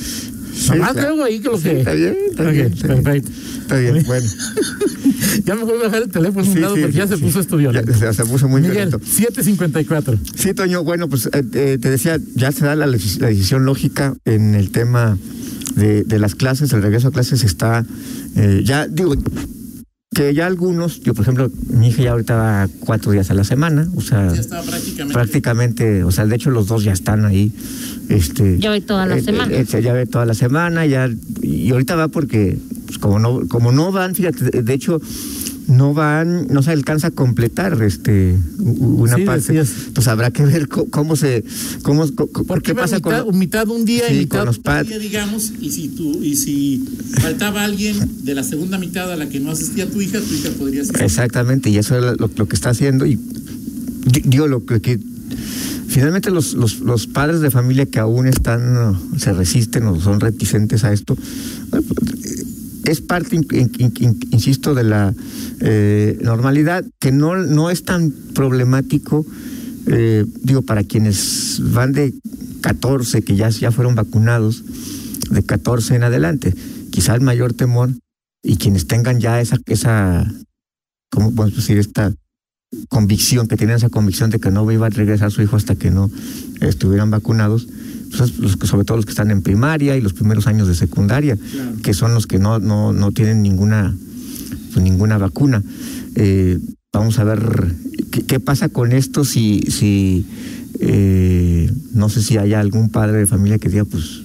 Nomás 0.69 0.93
claro. 0.93 1.09
luego 1.09 1.25
ahí 1.25 1.41
que 1.41 1.49
lo 1.49 1.57
Sí, 1.59 1.65
que... 1.65 1.79
está 1.81 1.93
bien, 1.95 2.17
está 2.31 2.51
bien, 2.51 2.73
está 2.73 2.87
bien. 2.89 3.03
perfecto. 3.03 3.31
está 3.63 3.77
bien 3.79 4.03
bueno 4.07 4.27
Ya 5.45 5.55
me 5.55 5.65
voy 5.65 5.81
a 5.81 5.85
dejar 5.85 6.03
el 6.03 6.11
teléfono 6.11 6.45
a 6.45 6.49
un 6.49 6.55
Sí, 6.55 6.61
lado 6.61 6.75
sí, 6.77 6.81
porque 6.83 6.97
ya 6.97 7.07
se 7.07 7.17
sí. 7.17 7.23
puso 7.23 7.41
esto 7.41 7.61
Ya, 7.61 8.13
se, 8.13 8.25
puso 8.25 8.49
muy 8.49 8.61
Miguel, 8.61 8.77
violento 8.89 9.01
754. 9.05 10.19
Sí, 10.37 10.55
Toño, 10.55 10.85
bueno, 10.85 11.09
pues 11.09 11.27
eh, 11.27 11.43
eh, 11.55 11.79
te 11.81 11.91
decía, 11.91 12.19
ya 12.35 12.53
se 12.53 12.65
da 12.65 12.77
la, 12.77 12.87
decisión 12.87 13.65
lógica 13.65 14.15
en 14.25 14.55
el 14.55 14.71
tema 14.71 15.19
de, 15.77 16.05
de 16.05 16.19
las 16.19 16.35
clases, 16.35 16.73
el 16.73 16.83
regreso 16.83 17.09
a 17.09 17.11
clases 17.11 17.43
está, 17.43 17.85
eh, 18.37 18.63
ya 18.65 18.87
digo, 18.87 19.15
que 20.15 20.33
ya 20.33 20.47
algunos, 20.47 21.01
yo 21.01 21.13
por 21.15 21.23
ejemplo, 21.23 21.51
mi 21.69 21.89
hija 21.89 22.03
ya 22.03 22.13
ahorita 22.13 22.37
va 22.37 22.69
cuatro 22.81 23.13
días 23.13 23.31
a 23.31 23.35
la 23.35 23.45
semana, 23.45 23.89
o 23.97 24.01
sea, 24.01 24.33
Ya 24.33 24.41
está 24.41 24.63
prácticamente... 24.63 25.13
prácticamente, 25.15 26.05
o 26.05 26.11
sea, 26.11 26.25
de 26.27 26.37
hecho 26.37 26.51
los 26.51 26.69
dos 26.69 26.85
ya 26.85 26.93
están 26.93 27.25
ahí. 27.25 27.53
Este, 28.09 28.59
Ya 28.59 28.71
ve 28.71 28.81
toda 28.81 29.07
la 29.07 29.21
semana. 29.21 29.53
eh, 29.53 29.67
ya 29.83 29.93
ve 29.93 30.07
toda 30.07 30.25
la 30.27 30.35
semana, 30.35 30.87
ya, 30.87 31.11
y 31.43 31.71
ahorita 31.71 31.97
va 31.97 32.09
porque, 32.09 32.57
pues, 32.87 32.99
como 32.99 33.19
no, 33.19 33.47
como 33.49 33.73
no 33.73 33.93
van, 33.93 34.15
fíjate, 34.15 34.63
de 34.63 34.73
hecho, 34.75 35.01
no 35.67 35.95
van, 35.95 36.47
no 36.49 36.63
se 36.63 36.71
alcanza 36.73 37.07
a 37.07 37.11
completar 37.11 37.81
este 37.83 38.37
una 38.59 39.17
Sí, 39.17 39.25
parte. 39.25 39.63
Pues 39.95 40.09
habrá 40.09 40.31
que 40.31 40.45
ver 40.45 40.69
cómo, 40.69 41.17
se, 41.17 41.45
cómo, 41.83 42.07
co- 42.15 42.27
Porque 42.29 42.73
qué 42.73 42.75
pasa 42.75 42.97
mitad, 42.97 43.25
con 43.25 43.39
mitad 43.39 43.69
un 43.69 43.85
día 43.85 44.05
Sí, 44.09 44.15
y 44.15 44.19
mitad 44.21 44.45
los 44.45 44.59
pad- 44.59 44.87
día, 44.87 44.99
digamos, 44.99 45.53
y 45.61 45.71
si 45.71 45.89
tú, 45.89 46.23
y 46.23 46.37
si 46.37 46.85
faltaba 47.21 47.65
alguien 47.65 47.97
de 48.25 48.35
la 48.35 48.43
segunda 48.45 48.79
mitad 48.79 49.11
a 49.11 49.17
la 49.17 49.29
que 49.29 49.41
no 49.41 49.51
asistía 49.51 49.89
tu 49.91 50.01
hija, 50.01 50.21
tu 50.21 50.35
hija 50.35 50.51
podría 50.59 50.83
asistir. 50.83 51.03
Exactamente, 51.03 51.71
y 51.71 51.79
eso 51.79 51.97
es 51.97 52.19
lo, 52.19 52.29
lo 52.35 52.47
que 52.47 52.57
está 52.57 52.71
haciendo. 52.71 53.07
Y 53.07 53.17
di- 54.07 54.23
digo, 54.25 54.47
lo 54.47 54.65
que, 54.67 54.81
que 54.81 54.99
finalmente 55.89 56.31
los, 56.31 56.55
los, 56.55 56.81
los 56.81 57.07
padres 57.07 57.41
de 57.41 57.51
familia 57.51 57.87
que 57.87 58.01
aún 58.01 58.27
están, 58.27 58.99
se 59.17 59.33
resisten 59.33 59.85
o 59.87 60.01
son 60.01 60.21
reticentes 60.21 60.85
a 60.85 60.93
esto, 60.93 61.17
es 62.85 63.01
parte, 63.01 63.37
in- 63.37 63.47
in- 63.53 63.93
in- 63.99 64.21
insisto, 64.31 64.75
de 64.75 64.85
la 64.85 65.15
eh, 65.61 66.19
normalidad, 66.23 66.85
que 67.01 67.13
no, 67.13 67.37
no 67.37 67.71
es 67.71 67.85
tan 67.85 68.13
problemático, 68.35 69.25
eh, 69.87 70.25
digo, 70.43 70.63
para 70.63 70.85
quienes 70.85 71.61
van 71.63 71.93
de 71.93 72.15
14, 72.61 73.23
que 73.23 73.37
ya, 73.37 73.49
ya 73.49 73.71
fueron 73.71 73.95
vacunados, 73.95 74.63
de 75.31 75.43
14 75.43 75.97
en 75.97 76.05
adelante. 76.05 76.55
Quizá 76.91 77.15
el 77.15 77.21
mayor 77.21 77.55
temor 77.55 77.91
y 78.43 78.57
quienes 78.57 78.87
tengan 78.87 79.21
ya 79.21 79.41
esa, 79.41 79.57
esa 79.67 80.31
¿cómo 81.11 81.35
podemos 81.35 81.57
decir? 81.57 81.79
Esta 81.79 82.15
convicción, 82.89 83.47
que 83.47 83.57
tienen 83.57 83.77
esa 83.77 83.89
convicción 83.89 84.31
de 84.31 84.39
que 84.41 84.51
no 84.51 84.71
iba 84.71 84.87
a 84.87 84.91
regresar 84.91 85.31
su 85.31 85.43
hijo 85.43 85.57
hasta 85.57 85.77
que 85.77 85.91
no 85.91 86.11
estuvieran 86.61 87.11
vacunados, 87.11 87.67
sobre 88.15 88.85
todo 88.85 88.97
los 88.97 89.05
que 89.07 89.11
están 89.11 89.31
en 89.31 89.43
primaria 89.43 89.97
y 89.97 90.01
los 90.01 90.13
primeros 90.13 90.47
años 90.47 90.69
de 90.69 90.75
secundaria, 90.75 91.37
que 91.83 91.95
son 91.95 92.15
los 92.15 92.27
que 92.27 92.39
no, 92.39 92.59
no, 92.59 92.93
no 92.93 93.13
tienen 93.13 93.43
ninguna, 93.43 93.95
pues, 94.73 94.85
ninguna 94.85 95.19
vacuna. 95.19 95.63
Eh, 96.15 96.59
vamos 96.93 97.19
a 97.19 97.25
ver 97.25 97.75
qué, 98.11 98.23
qué 98.23 98.41
pasa 98.41 98.69
con 98.69 98.93
esto 98.93 99.25
si, 99.25 99.63
si 99.69 100.27
eh, 100.81 101.71
no 101.93 102.09
sé 102.09 102.23
si 102.23 102.37
hay 102.37 102.55
algún 102.55 102.91
padre 102.91 103.19
de 103.19 103.27
familia 103.27 103.59
que 103.59 103.69
diga, 103.69 103.85
pues, 103.85 104.23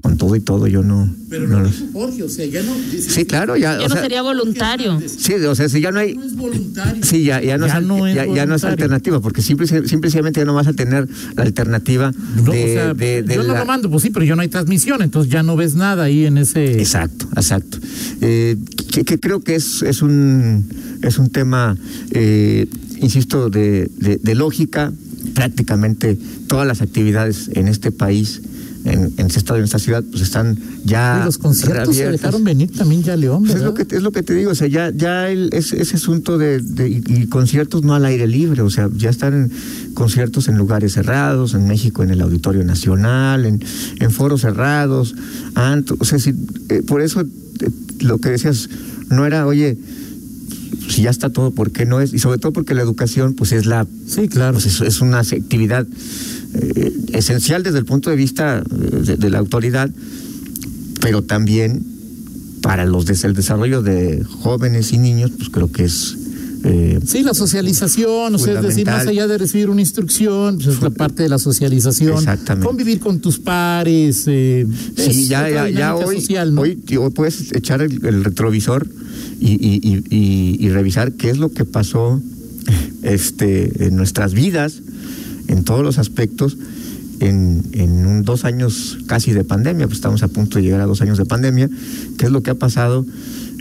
pues 0.00 0.12
con 0.12 0.16
todo 0.18 0.36
y 0.36 0.40
todo 0.40 0.66
yo 0.66 0.82
no. 0.82 1.12
Pero 1.28 1.46
no 1.48 1.60
no 1.62 1.70
Jorge, 1.92 2.22
o 2.22 2.28
sea, 2.28 2.46
ya 2.46 2.62
no. 2.62 2.72
Sí, 2.98 3.24
claro, 3.24 3.56
ya. 3.56 3.78
ya 3.78 3.86
o 3.86 3.88
no 3.88 3.94
sea, 3.94 4.02
sería 4.02 4.22
voluntario. 4.22 5.00
Sí, 5.06 5.34
o 5.34 5.54
sea, 5.54 5.68
si 5.68 5.80
ya 5.80 5.90
no 5.90 6.00
hay. 6.00 6.14
No 6.14 6.24
es 6.24 6.36
voluntario. 6.36 7.02
Sí, 7.04 7.24
ya, 7.24 7.42
ya, 7.42 7.58
no, 7.58 7.66
Ya 7.66 7.78
es, 7.78 7.84
no 7.84 8.06
es 8.06 8.14
ya, 8.14 8.26
ya 8.26 8.46
no 8.46 8.54
es 8.54 8.64
alternativa, 8.64 9.20
porque 9.20 9.42
simple, 9.42 9.66
simplemente 9.66 10.40
ya 10.40 10.44
no 10.44 10.54
vas 10.54 10.66
a 10.66 10.72
tener 10.72 11.08
la 11.36 11.42
alternativa 11.42 12.12
No, 12.36 12.52
de, 12.52 12.64
o 12.64 12.66
sea, 12.68 12.94
de- 12.94 13.22
de 13.22 13.34
yo 13.34 13.42
no 13.42 13.54
lo 13.56 13.64
mando, 13.66 13.90
pues 13.90 14.02
sí, 14.02 14.10
pero 14.10 14.24
yo 14.24 14.36
no 14.36 14.42
hay 14.42 14.48
transmisión, 14.48 15.02
entonces 15.02 15.30
ya 15.32 15.42
no 15.42 15.56
ves 15.56 15.74
nada 15.74 16.04
ahí 16.04 16.24
en 16.26 16.38
ese. 16.38 16.78
Exacto, 16.80 17.26
exacto. 17.36 17.78
Eh, 18.20 18.56
que, 18.92 19.04
que 19.04 19.18
creo 19.20 19.40
que 19.40 19.54
es, 19.54 19.82
es 19.82 20.02
un 20.02 20.64
es 21.02 21.18
un 21.18 21.30
tema, 21.30 21.76
eh, 22.10 22.66
insisto, 23.00 23.50
de, 23.50 23.90
de- 23.98 24.18
de 24.22 24.34
lógica. 24.34 24.92
Prácticamente 25.34 26.16
todas 26.46 26.66
las 26.66 26.80
actividades 26.80 27.50
en 27.52 27.68
este 27.68 27.92
país, 27.92 28.40
en, 28.88 29.12
en 29.16 29.26
este 29.26 29.38
estado, 29.38 29.58
en 29.58 29.64
esta 29.64 29.78
ciudad, 29.78 30.02
pues 30.10 30.22
están 30.22 30.58
ya 30.84 31.20
Y 31.22 31.24
los 31.26 31.38
conciertos 31.38 31.94
se 31.96 32.10
dejaron 32.10 32.44
venir 32.44 32.70
también 32.70 33.02
ya 33.02 33.12
a 33.12 33.16
León, 33.16 33.44
Pues 33.44 33.56
es 33.56 33.62
lo 33.62 33.74
que 33.74 33.82
es 33.90 34.02
lo 34.02 34.10
que 34.12 34.22
te 34.22 34.34
digo, 34.34 34.50
o 34.50 34.54
sea, 34.54 34.66
ya 34.66 34.90
ya 34.90 35.28
el, 35.30 35.50
ese, 35.52 35.80
ese 35.80 35.96
asunto 35.96 36.38
de, 36.38 36.60
de- 36.60 36.88
y, 36.88 37.02
y 37.06 37.26
conciertos 37.26 37.82
no 37.84 37.94
al 37.94 38.04
aire 38.04 38.26
libre, 38.26 38.62
o 38.62 38.70
sea, 38.70 38.88
ya 38.96 39.10
están 39.10 39.50
conciertos 39.94 40.48
en 40.48 40.56
lugares 40.58 40.92
cerrados, 40.94 41.54
en 41.54 41.66
México 41.68 42.02
en 42.02 42.10
el 42.10 42.20
Auditorio 42.20 42.64
Nacional, 42.64 43.44
en, 43.46 43.62
en 44.00 44.10
foros 44.10 44.40
cerrados, 44.42 45.14
antro, 45.54 45.96
o 46.00 46.04
sea, 46.04 46.18
si, 46.18 46.34
eh, 46.68 46.82
por 46.86 47.00
eso 47.02 47.20
eh, 47.22 47.26
lo 48.00 48.18
que 48.18 48.30
decías 48.30 48.68
no 49.10 49.26
era, 49.26 49.46
oye, 49.46 49.76
si 50.88 51.02
ya 51.02 51.10
está 51.10 51.30
todo, 51.30 51.50
¿por 51.50 51.70
qué 51.70 51.86
no 51.86 52.00
es? 52.00 52.12
Y 52.12 52.18
sobre 52.18 52.38
todo 52.38 52.52
porque 52.52 52.74
la 52.74 52.82
educación, 52.82 53.34
pues 53.34 53.52
es 53.52 53.66
la 53.66 53.86
Sí, 54.06 54.28
claro. 54.28 54.54
pues 54.54 54.66
es, 54.66 54.80
es 54.80 55.00
una 55.00 55.20
actividad 55.20 55.86
eh, 56.54 56.92
esencial 57.12 57.62
desde 57.62 57.78
el 57.78 57.84
punto 57.84 58.10
de 58.10 58.16
vista 58.16 58.58
eh, 58.58 58.96
de, 59.04 59.16
de 59.16 59.30
la 59.30 59.38
autoridad, 59.38 59.90
pero 61.00 61.22
también 61.22 61.82
para 62.62 62.84
los 62.84 63.08
el 63.24 63.34
desarrollo 63.34 63.82
de 63.82 64.24
jóvenes 64.24 64.92
y 64.92 64.98
niños, 64.98 65.30
pues 65.36 65.48
creo 65.50 65.70
que 65.70 65.84
es 65.84 66.16
eh, 66.64 66.98
Sí, 67.06 67.22
la 67.22 67.34
socialización, 67.34 68.34
o 68.34 68.38
sea, 68.38 68.54
es 68.54 68.62
decir, 68.62 68.86
más 68.86 69.06
allá 69.06 69.26
de 69.26 69.38
recibir 69.38 69.70
una 69.70 69.80
instrucción, 69.80 70.56
pues 70.56 70.68
es 70.76 70.82
la 70.82 70.90
parte 70.90 71.22
de 71.22 71.28
la 71.28 71.38
socialización. 71.38 72.14
Exactamente. 72.18 72.66
Convivir 72.66 72.98
con 72.98 73.20
tus 73.20 73.38
pares. 73.38 74.24
Eh, 74.26 74.66
sí, 74.96 75.26
ya, 75.28 75.68
ya, 75.68 75.94
hoy, 75.94 76.16
social, 76.20 76.54
¿no? 76.54 76.62
hoy, 76.62 76.82
hoy 76.98 77.10
puedes 77.10 77.52
echar 77.52 77.80
el, 77.80 78.04
el 78.04 78.24
retrovisor 78.24 78.86
y, 79.40 79.54
y- 80.60 80.68
revisar 80.70 81.12
qué 81.12 81.30
es 81.30 81.38
lo 81.38 81.52
que 81.52 81.64
pasó 81.64 82.20
este, 83.02 83.86
en 83.86 83.96
nuestras 83.96 84.34
vidas, 84.34 84.82
en 85.48 85.64
todos 85.64 85.82
los 85.82 85.98
aspectos, 85.98 86.56
en, 87.20 87.62
en 87.72 88.06
un 88.06 88.22
dos 88.22 88.44
años 88.44 88.98
casi 89.06 89.32
de 89.32 89.44
pandemia, 89.44 89.86
pues 89.86 89.98
estamos 89.98 90.22
a 90.22 90.28
punto 90.28 90.58
de 90.58 90.64
llegar 90.64 90.80
a 90.80 90.86
dos 90.86 91.00
años 91.00 91.18
de 91.18 91.24
pandemia, 91.24 91.68
qué 92.16 92.26
es 92.26 92.30
lo 92.30 92.42
que 92.42 92.50
ha 92.50 92.54
pasado 92.54 93.04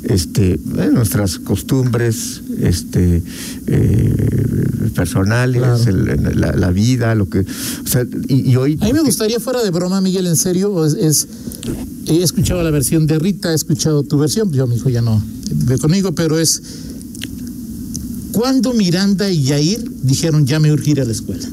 este, 0.07 0.59
nuestras 0.93 1.37
costumbres 1.39 2.41
este, 2.61 3.21
eh, 3.67 4.15
personales, 4.95 5.61
Claro. 5.61 5.83
el- 5.83 6.09
en 6.09 6.39
la, 6.41 6.53
la 6.53 6.71
vida, 6.71 7.13
lo 7.15 7.29
que... 7.29 7.39
O 7.39 7.87
sea, 7.87 8.05
y, 8.27 8.51
y 8.51 8.55
hoy... 8.55 8.77
A 8.81 8.85
mí 8.85 8.93
me 8.93 9.01
gustaría, 9.01 9.39
fuera 9.39 9.61
de 9.63 9.69
broma, 9.71 10.01
Miguel, 10.01 10.27
en 10.27 10.35
serio, 10.37 10.85
es, 10.85 10.93
es- 10.93 11.27
he 12.07 12.23
escuchado 12.23 12.63
la 12.63 12.71
versión 12.71 13.05
de 13.05 13.19
Rita, 13.19 13.51
he 13.51 13.55
escuchado 13.55 14.03
tu 14.03 14.17
versión, 14.17 14.51
yo, 14.53 14.65
mi 14.67 14.75
hijo 14.77 14.89
ya 14.89 15.01
no 15.01 15.21
ve 15.65 15.77
conmigo, 15.77 16.13
pero 16.15 16.39
es 16.39 16.61
cuando 18.31 18.73
Miranda 18.73 19.29
y 19.31 19.43
Yair 19.43 19.89
dijeron 20.03 20.45
ya 20.45 20.59
me 20.59 20.71
urgí 20.71 20.91
ir 20.91 21.01
a 21.01 21.05
la 21.05 21.11
escuela. 21.11 21.47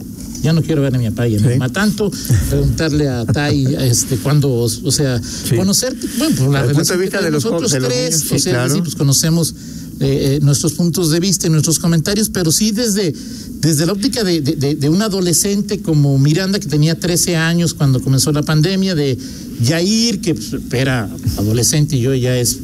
Ya 0.44 0.52
no 0.52 0.62
quiero 0.62 0.82
ver 0.82 0.94
a 0.94 0.98
mi 0.98 1.08
papá 1.10 1.26
y 1.26 1.36
a 1.36 1.40
mi 1.40 1.44
Sí. 1.44 1.50
mamá 1.58 1.72
tanto, 1.72 2.10
preguntarle 2.50 3.08
a 3.08 3.24
Tai, 3.24 3.74
este, 3.80 4.16
cuando, 4.18 4.52
o 4.52 4.68
sea, 4.92 5.20
conocerte, 5.56 6.06
bueno, 6.18 6.36
por 6.36 6.52
la 6.52 6.60
Desde 6.66 6.70
el 6.70 6.76
punto 6.76 6.92
relación 6.94 7.20
de 7.20 7.24
de 7.26 7.30
los 7.32 7.44
nosotros 7.44 7.72
jóvenes, 7.72 7.72
de 7.72 7.80
los 7.80 7.88
tres, 7.88 8.24
niños, 8.24 8.32
o 8.32 8.38
sea, 8.44 8.52
claro. 8.66 8.82
pues 8.84 8.94
conocemos 8.94 9.54
eh, 10.00 10.36
eh, 10.36 10.38
nuestros 10.42 10.72
puntos 10.72 11.10
de 11.12 11.20
vista 11.20 11.46
y 11.46 11.50
nuestros 11.50 11.78
comentarios, 11.78 12.28
pero 12.28 12.50
sí 12.50 12.72
desde, 12.72 13.14
desde 13.60 13.86
la 13.86 13.92
óptica 13.92 14.24
de, 14.24 14.40
de- 14.40 14.56
de- 14.56 14.74
de 14.74 14.88
un 14.88 15.00
adolescente 15.02 15.80
como 15.80 16.18
Miranda, 16.18 16.58
que 16.58 16.66
tenía 16.66 16.98
13 16.98 17.36
años 17.36 17.74
cuando 17.74 18.00
comenzó 18.02 18.32
la 18.32 18.42
pandemia, 18.42 18.94
de 18.96 19.16
Yair, 19.62 20.20
que 20.20 20.34
pues, 20.34 20.50
era 20.72 21.08
adolescente 21.38 21.96
y 21.96 22.00
yo 22.00 22.12
ya 22.14 22.36
es 22.36 22.58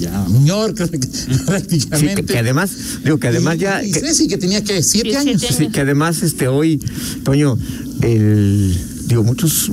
ya 0.00 0.26
señor 0.26 0.74
Sí, 0.78 1.30
prácticamente. 1.46 2.14
que, 2.24 2.24
que 2.32 2.38
además, 2.38 2.70
digo 3.04 3.18
que 3.18 3.28
además 3.28 3.56
Y- 3.56 3.58
ya... 3.58 3.84
y 3.84 3.90
que- 3.92 4.00
Ceci, 4.00 4.28
que 4.28 4.38
tenía 4.38 4.62
que 4.62 4.82
siete 4.82 5.10
Sí, 5.10 5.16
años. 5.16 5.42
Sí, 5.42 5.68
que 5.68 5.80
además 5.80 6.22
este 6.22 6.48
hoy, 6.48 6.78
Toño, 7.24 7.56
el 8.02 8.76
digo, 9.06 9.22
muchos 9.24 9.70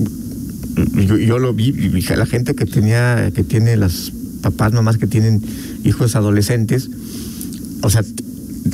yo, 1.07 1.17
yo 1.17 1.39
lo 1.39 1.53
vi, 1.53 1.71
la 1.71 2.25
gente 2.25 2.53
que 2.55 2.65
tenía, 2.65 3.31
que 3.33 3.43
tiene 3.43 3.77
las 3.77 4.11
papás, 4.41 4.73
mamás 4.73 4.97
que 4.97 5.07
tienen 5.07 5.41
hijos 5.83 6.15
adolescentes, 6.15 6.89
o 7.81 7.89
sea, 7.89 8.03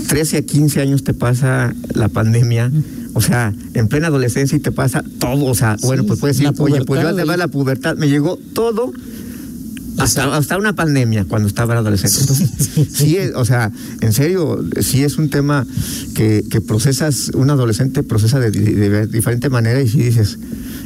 13 0.07 0.37
a 0.37 0.41
15 0.41 0.81
años 0.81 1.03
te 1.03 1.13
pasa 1.13 1.75
la 1.93 2.07
pandemia, 2.09 2.71
o 3.13 3.21
sea, 3.21 3.53
en 3.73 3.87
plena 3.87 4.07
adolescencia 4.07 4.55
y 4.57 4.61
te 4.61 4.71
pasa 4.71 5.03
todo, 5.19 5.45
o 5.45 5.53
sea, 5.55 5.77
bueno, 5.83 6.05
pues 6.05 6.19
puedes 6.19 6.37
decir, 6.37 6.51
oye, 6.59 6.83
pues 6.85 7.01
yo 7.01 7.09
además 7.09 7.33
ahí. 7.35 7.39
la 7.39 7.47
pubertad, 7.49 7.97
me 7.97 8.07
llegó 8.09 8.37
todo 8.53 8.93
hasta, 10.03 10.35
hasta 10.35 10.57
una 10.57 10.73
pandemia 10.75 11.25
cuando 11.25 11.47
estaba 11.47 11.75
adolescente. 11.77 12.17
Entonces, 12.21 12.49
sí, 12.93 13.17
es, 13.17 13.33
o 13.35 13.45
sea, 13.45 13.71
en 14.01 14.13
serio, 14.13 14.63
sí 14.81 15.03
es 15.03 15.17
un 15.17 15.29
tema 15.29 15.65
que, 16.15 16.43
que 16.49 16.61
procesas, 16.61 17.29
un 17.33 17.49
adolescente 17.49 18.03
procesa 18.03 18.39
de, 18.39 18.51
de- 18.51 18.89
de 18.89 19.07
diferente 19.07 19.49
manera 19.49 19.81
y 19.81 19.87
sí 19.87 19.99
dices, 19.99 20.37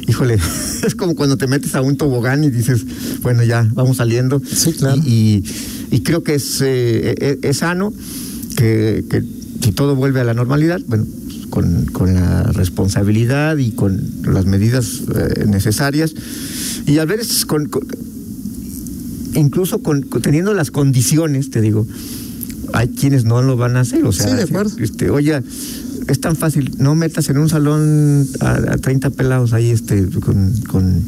híjole, 0.08 0.38
es 0.86 0.94
como 0.94 1.14
cuando 1.14 1.36
te 1.36 1.46
metes 1.46 1.74
a 1.74 1.82
un 1.82 1.96
tobogán 1.96 2.44
y 2.44 2.50
dices, 2.50 2.84
bueno, 3.22 3.42
ya, 3.44 3.68
vamos 3.74 3.96
saliendo. 3.98 4.40
Sí, 4.44 4.72
claro. 4.72 5.00
Y, 5.04 5.42
y- 5.44 5.44
y 5.96 6.00
creo 6.00 6.22
que 6.24 6.34
es, 6.34 6.60
eh, 6.62 7.14
es, 7.18 7.38
es 7.42 7.56
sano 7.58 7.92
que, 8.56 9.04
que 9.08 9.22
si 9.62 9.72
todo 9.72 9.94
vuelve 9.94 10.20
a 10.20 10.24
la 10.24 10.34
normalidad, 10.34 10.80
bueno, 10.88 11.06
con, 11.50 11.86
con 11.86 12.12
la 12.14 12.42
responsabilidad 12.52 13.56
y 13.58 13.70
con 13.70 14.00
las 14.24 14.46
medidas 14.46 15.02
eh, 15.14 15.44
necesarias. 15.46 16.12
Y 16.86 16.98
a 16.98 17.04
veces 17.04 17.46
con, 17.46 17.66
con- 17.66 17.86
incluso 19.36 19.82
con, 19.82 20.02
teniendo 20.22 20.52
las 20.54 20.70
condiciones, 20.70 21.50
te 21.50 21.60
digo, 21.60 21.86
hay 22.72 22.88
quienes 22.88 23.24
no 23.24 23.42
lo 23.42 23.56
van 23.56 23.76
a 23.76 23.80
hacer. 23.80 24.04
O 24.04 24.12
sea, 24.12 24.28
Sí, 24.28 24.34
de 24.34 24.42
acuerdo. 24.42 24.72
Este, 24.78 25.10
oye, 25.10 25.40
es 26.08 26.20
tan 26.20 26.36
fácil, 26.36 26.72
no 26.78 26.94
metas 26.94 27.28
en 27.28 27.38
un 27.38 27.48
salón 27.48 28.26
a, 28.40 28.52
a 28.72 28.76
30 28.78 29.10
pelados 29.10 29.52
ahí 29.52 29.70
este 29.70 30.06
con, 30.20 30.52
con 30.68 31.02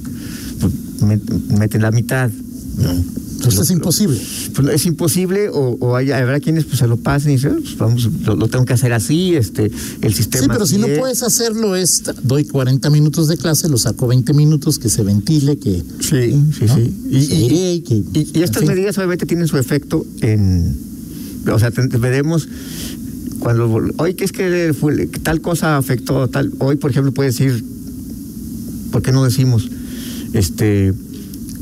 pues, 0.61 0.73
met- 1.03 1.59
meten 1.59 1.83
la 1.83 1.91
mitad. 1.91 2.31
No. 2.77 3.05
Entonces 3.38 3.61
es 3.61 3.71
imposible. 3.71 4.21
Pues 4.54 4.68
es 4.75 4.85
imposible 4.87 5.49
o, 5.49 5.76
o 5.78 5.95
hay, 5.95 6.11
habrá 6.11 6.40
quienes 6.40 6.64
pues 6.64 6.78
se 6.80 6.88
lo 6.88 6.97
pasen 6.97 7.30
y 7.30 7.35
dicen, 7.37 7.52
"Ah, 7.54 7.61
pues, 7.62 7.78
vamos, 7.78 8.09
lo, 8.25 8.35
lo 8.35 8.49
tengo 8.49 8.64
que 8.64 8.73
hacer 8.73 8.92
así, 8.92 9.37
este, 9.37 9.71
el 10.02 10.12
sistema. 10.12 10.42
Sí, 10.45 10.50
pero 10.52 10.66
si 10.66 10.76
no 10.78 10.85
así 10.87 10.92
es". 10.95 10.99
puedes 10.99 11.23
hacerlo, 11.23 11.76
es 11.76 12.02
doy 12.25 12.45
40 12.45 12.90
minutos 12.90 13.28
de 13.28 13.37
clase, 13.37 13.68
lo 13.68 13.78
saco 13.78 14.09
20 14.09 14.33
minutos, 14.35 14.80
que 14.80 14.88
se 14.88 15.04
ventile, 15.04 15.57
que. 15.57 15.83
Sí, 16.00 16.35
sí, 16.59 16.64
¿no? 16.66 16.75
sí. 16.75 16.95
Y, 17.11 17.18
y- 17.18 17.45
iré 17.47 17.73
y 17.75 17.80
que- 17.83 17.95
y- 18.12 18.30
y 18.35 18.42
estas 18.42 18.62
fin. 18.64 18.71
medidas 18.71 18.99
obviamente 18.99 19.25
tienen 19.25 19.47
su 19.47 19.57
efecto 19.57 20.04
en. 20.21 20.76
O 21.52 21.59
sea, 21.61 21.71
te- 21.71 21.87
te 21.87 21.97
veremos 21.97 22.49
cuando. 23.38 23.73
Hoy, 23.99 24.14
que 24.14 24.25
es 24.25 24.33
que 24.33 24.75
fue- 24.78 25.09
que 25.09 25.21
tal 25.21 25.40
cosa 25.40 25.76
afectó? 25.76 26.26
tal 26.28 26.52
Hoy, 26.59 26.75
por 26.75 26.90
ejemplo, 26.90 27.12
puede 27.14 27.28
decir. 27.30 27.64
¿Por 28.90 29.00
qué 29.02 29.12
no 29.12 29.23
decimos? 29.25 29.68
Este. 30.33 30.92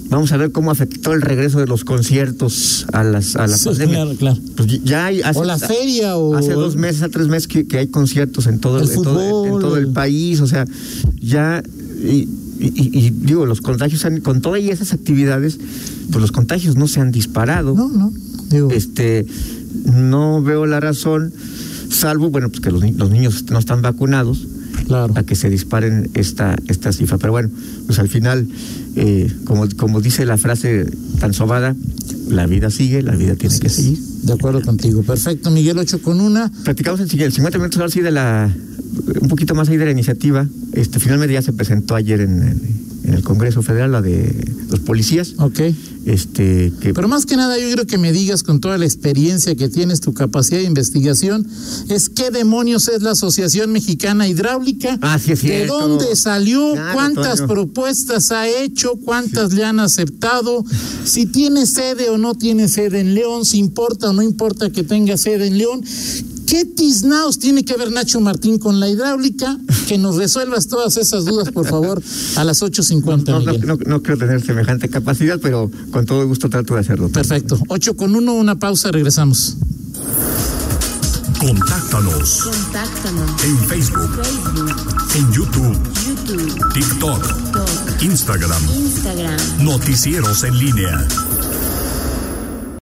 Vamos 0.09 0.31
a 0.33 0.37
ver 0.37 0.53
cómo 0.53 0.71
afectó 0.71 1.13
el 1.13 1.21
regreso 1.23 1.59
de 1.59 1.67
los 1.67 1.85
conciertos 1.85 2.87
a 2.93 3.03
las 3.03 3.35
a 3.37 3.47
la 3.47 3.57
Sí, 3.57 3.65
pandemia. 3.67 3.95
claro, 3.97 4.15
claro. 4.17 4.39
Pues 4.57 4.83
ya 4.85 5.07
hay. 5.07 5.21
hace- 5.23 5.39
O 5.39 5.45
la 5.45 5.59
feria, 5.59 6.17
o. 6.17 6.35
Hace 6.37 6.53
dos 6.53 6.77
meses, 6.77 7.03
a 7.03 7.09
tres 7.09 7.29
meses 7.29 7.49
que, 7.49 7.67
que 7.67 7.79
hay 7.79 7.89
conciertos 7.89 8.47
en 8.47 8.61
todo 8.61 8.79
El 8.81 8.89
en 8.89 9.03
todo, 9.03 9.21
en 9.23 9.31
fútbol, 9.31 9.61
todo 9.61 9.77
el 9.77 9.89
país, 9.89 10.41
o 10.41 10.47
sea, 10.47 10.65
ya 11.21 11.63
y, 12.03 12.29
y- 12.59 12.73
y- 12.75 12.91
y 13.07 13.11
digo, 13.11 13.47
los 13.47 13.61
contagios 13.61 14.05
han- 14.05 14.21
con 14.21 14.41
todas 14.41 14.61
esas 14.63 14.93
actividades, 14.93 15.59
pues 16.11 16.21
los 16.23 16.31
contagios 16.33 16.77
no 16.77 16.87
se 16.89 17.01
han 17.01 17.11
disparado. 17.11 17.75
No, 17.75 17.89
no. 17.89 18.13
Digo, 18.51 18.71
Este, 18.71 19.27
no 19.93 20.41
veo 20.43 20.67
la 20.67 20.79
razón, 20.79 21.33
salvo, 21.91 22.31
bueno, 22.31 22.49
pues 22.49 22.61
que 22.61 22.71
los, 22.71 22.83
los 22.95 23.11
niños 23.11 23.45
no 23.51 23.59
están 23.59 23.83
vacunados 23.83 24.47
claro. 24.87 25.13
a 25.17 25.23
que 25.25 25.35
se 25.35 25.51
disparen 25.51 26.11
esta, 26.15 26.57
esta 26.69 26.93
cifra. 26.93 27.19
Pero 27.19 27.33
bueno, 27.33 27.51
pues 27.87 27.99
al 27.99 28.09
final, 28.09 28.47
eh, 28.97 29.33
como, 29.45 29.69
como 29.77 30.01
dice 30.01 30.25
la 30.27 30.37
frase 30.39 30.87
tan 31.21 31.33
sobada, 31.35 31.75
la 32.29 32.47
vida 32.47 32.71
sigue, 32.71 33.03
la 33.03 33.15
vida 33.15 33.35
tiene 33.37 33.59
que 33.59 33.69
seguir. 33.69 33.99
De 34.23 34.33
acuerdo 34.33 34.61
contigo. 34.63 35.03
Perfecto, 35.03 35.51
Miguel, 35.51 35.79
8 35.79 36.03
con 36.03 36.21
una. 36.21 36.51
Platicamos 36.65 37.01
en 37.01 37.21
el 37.21 37.33
50 37.33 37.59
minutos 37.59 37.79
ahora 37.79 37.91
sí 37.93 38.01
de 38.01 38.11
la 38.11 38.51
un 39.21 39.29
poquito 39.29 39.55
más 39.55 39.69
ahí 39.69 39.77
de 39.77 39.85
la 39.85 39.91
iniciativa. 39.93 40.49
Este 40.73 40.99
finalmente 40.99 41.35
ya 41.35 41.43
se 41.43 41.53
presentó 41.53 41.95
ayer 41.95 42.21
en, 42.23 42.43
el- 42.43 42.61
en 43.05 43.15
el 43.15 43.23
Congreso 43.23 43.63
Federal 43.63 43.93
la 43.93 44.03
de 44.03 44.35
los 44.71 44.81
policías. 44.81 45.35
Ok. 45.39 45.61
Este 46.07 46.73
que 46.81 46.95
Pero 46.95 47.09
más 47.09 47.27
que 47.27 47.37
nada, 47.37 47.59
yo 47.59 47.67
quiero 47.67 47.85
que 47.85 47.99
me 47.99 48.13
digas 48.13 48.45
con 48.45 48.61
toda 48.61 48.79
la 48.79 48.85
experiencia 48.85 49.57
que 49.57 49.69
tienes, 49.69 50.01
tu 50.01 50.15
capacidad 50.15 50.59
de 50.59 50.65
investigación, 50.65 51.45
es 51.89 52.09
qué 52.09 52.31
demonios 52.31 52.87
es 52.87 53.03
la 53.03 53.11
Asociación 53.11 53.73
Mexicana 53.73 54.29
Hidráulica, 54.29 54.99
Ah, 55.03 55.19
sí 55.19 55.35
de 55.35 55.67
dónde 55.67 56.15
salió, 56.15 56.73
Claro, 56.75 56.95
cuántas 56.95 57.43
propuestas 57.43 58.31
ha 58.31 58.49
hecho, 58.49 58.93
cuántas 59.05 59.53
le 59.53 59.65
han 59.65 59.81
aceptado, 59.81 60.65
si 61.05 61.27
tiene 61.27 61.67
sede 61.67 62.09
o 62.11 62.19
no 62.19 62.37
tiene 62.37 62.69
sede 62.69 63.01
en 63.01 63.15
León, 63.15 63.45
si 63.45 63.59
importa 63.59 64.11
o 64.11 64.13
no 64.13 64.23
importa 64.23 64.71
que 64.71 64.85
tenga 64.85 65.17
sede 65.17 65.49
en 65.49 65.59
León. 65.59 65.83
¿Qué 66.47 66.65
tiznaos 66.65 67.41
tiene 67.41 67.65
que 67.65 67.77
ver 67.77 67.91
Nacho 67.91 68.21
Martín 68.21 68.59
con 68.59 68.79
la 68.79 68.89
hidráulica? 68.89 69.59
Que 69.87 69.99
nos 69.99 70.17
resuelvas 70.17 70.67
todas 70.67 70.97
esas 70.97 71.25
dudas, 71.25 71.51
por 71.53 71.67
favor, 71.67 72.03
a 72.37 72.45
las 72.45 72.61
8.50, 72.63 73.27
no, 73.27 73.41
no, 73.41 73.53
no- 73.77 73.79
no 73.87 74.03
creo 74.03 74.19
tener 74.19 74.45
semejante 74.45 74.89
capacidad, 74.89 75.39
pero 75.41 75.71
con 75.93 76.05
todo 76.07 76.27
gusto 76.27 76.49
trato 76.51 76.75
de 76.75 76.81
hacerlo. 76.81 77.09
Perfecto. 77.09 77.59
8 77.69 77.95
con 77.97 78.15
1, 78.17 78.33
una 78.35 78.57
pausa, 78.59 78.91
regresamos. 78.91 79.57
Contáctanos 81.39 82.43
Contáctanos. 82.45 83.45
en 83.45 83.59
Facebook, 83.69 84.11
Facebook, 84.23 84.75
en 85.15 85.33
YouTube, 85.33 85.79
YouTube, 86.07 86.73
TikTok, 86.73 87.23
TikTok, 87.27 88.03
Instagram. 88.03 88.63
Instagram. 88.75 89.37
Noticieros 89.65 90.43
en 90.45 90.59
línea. 90.59 91.07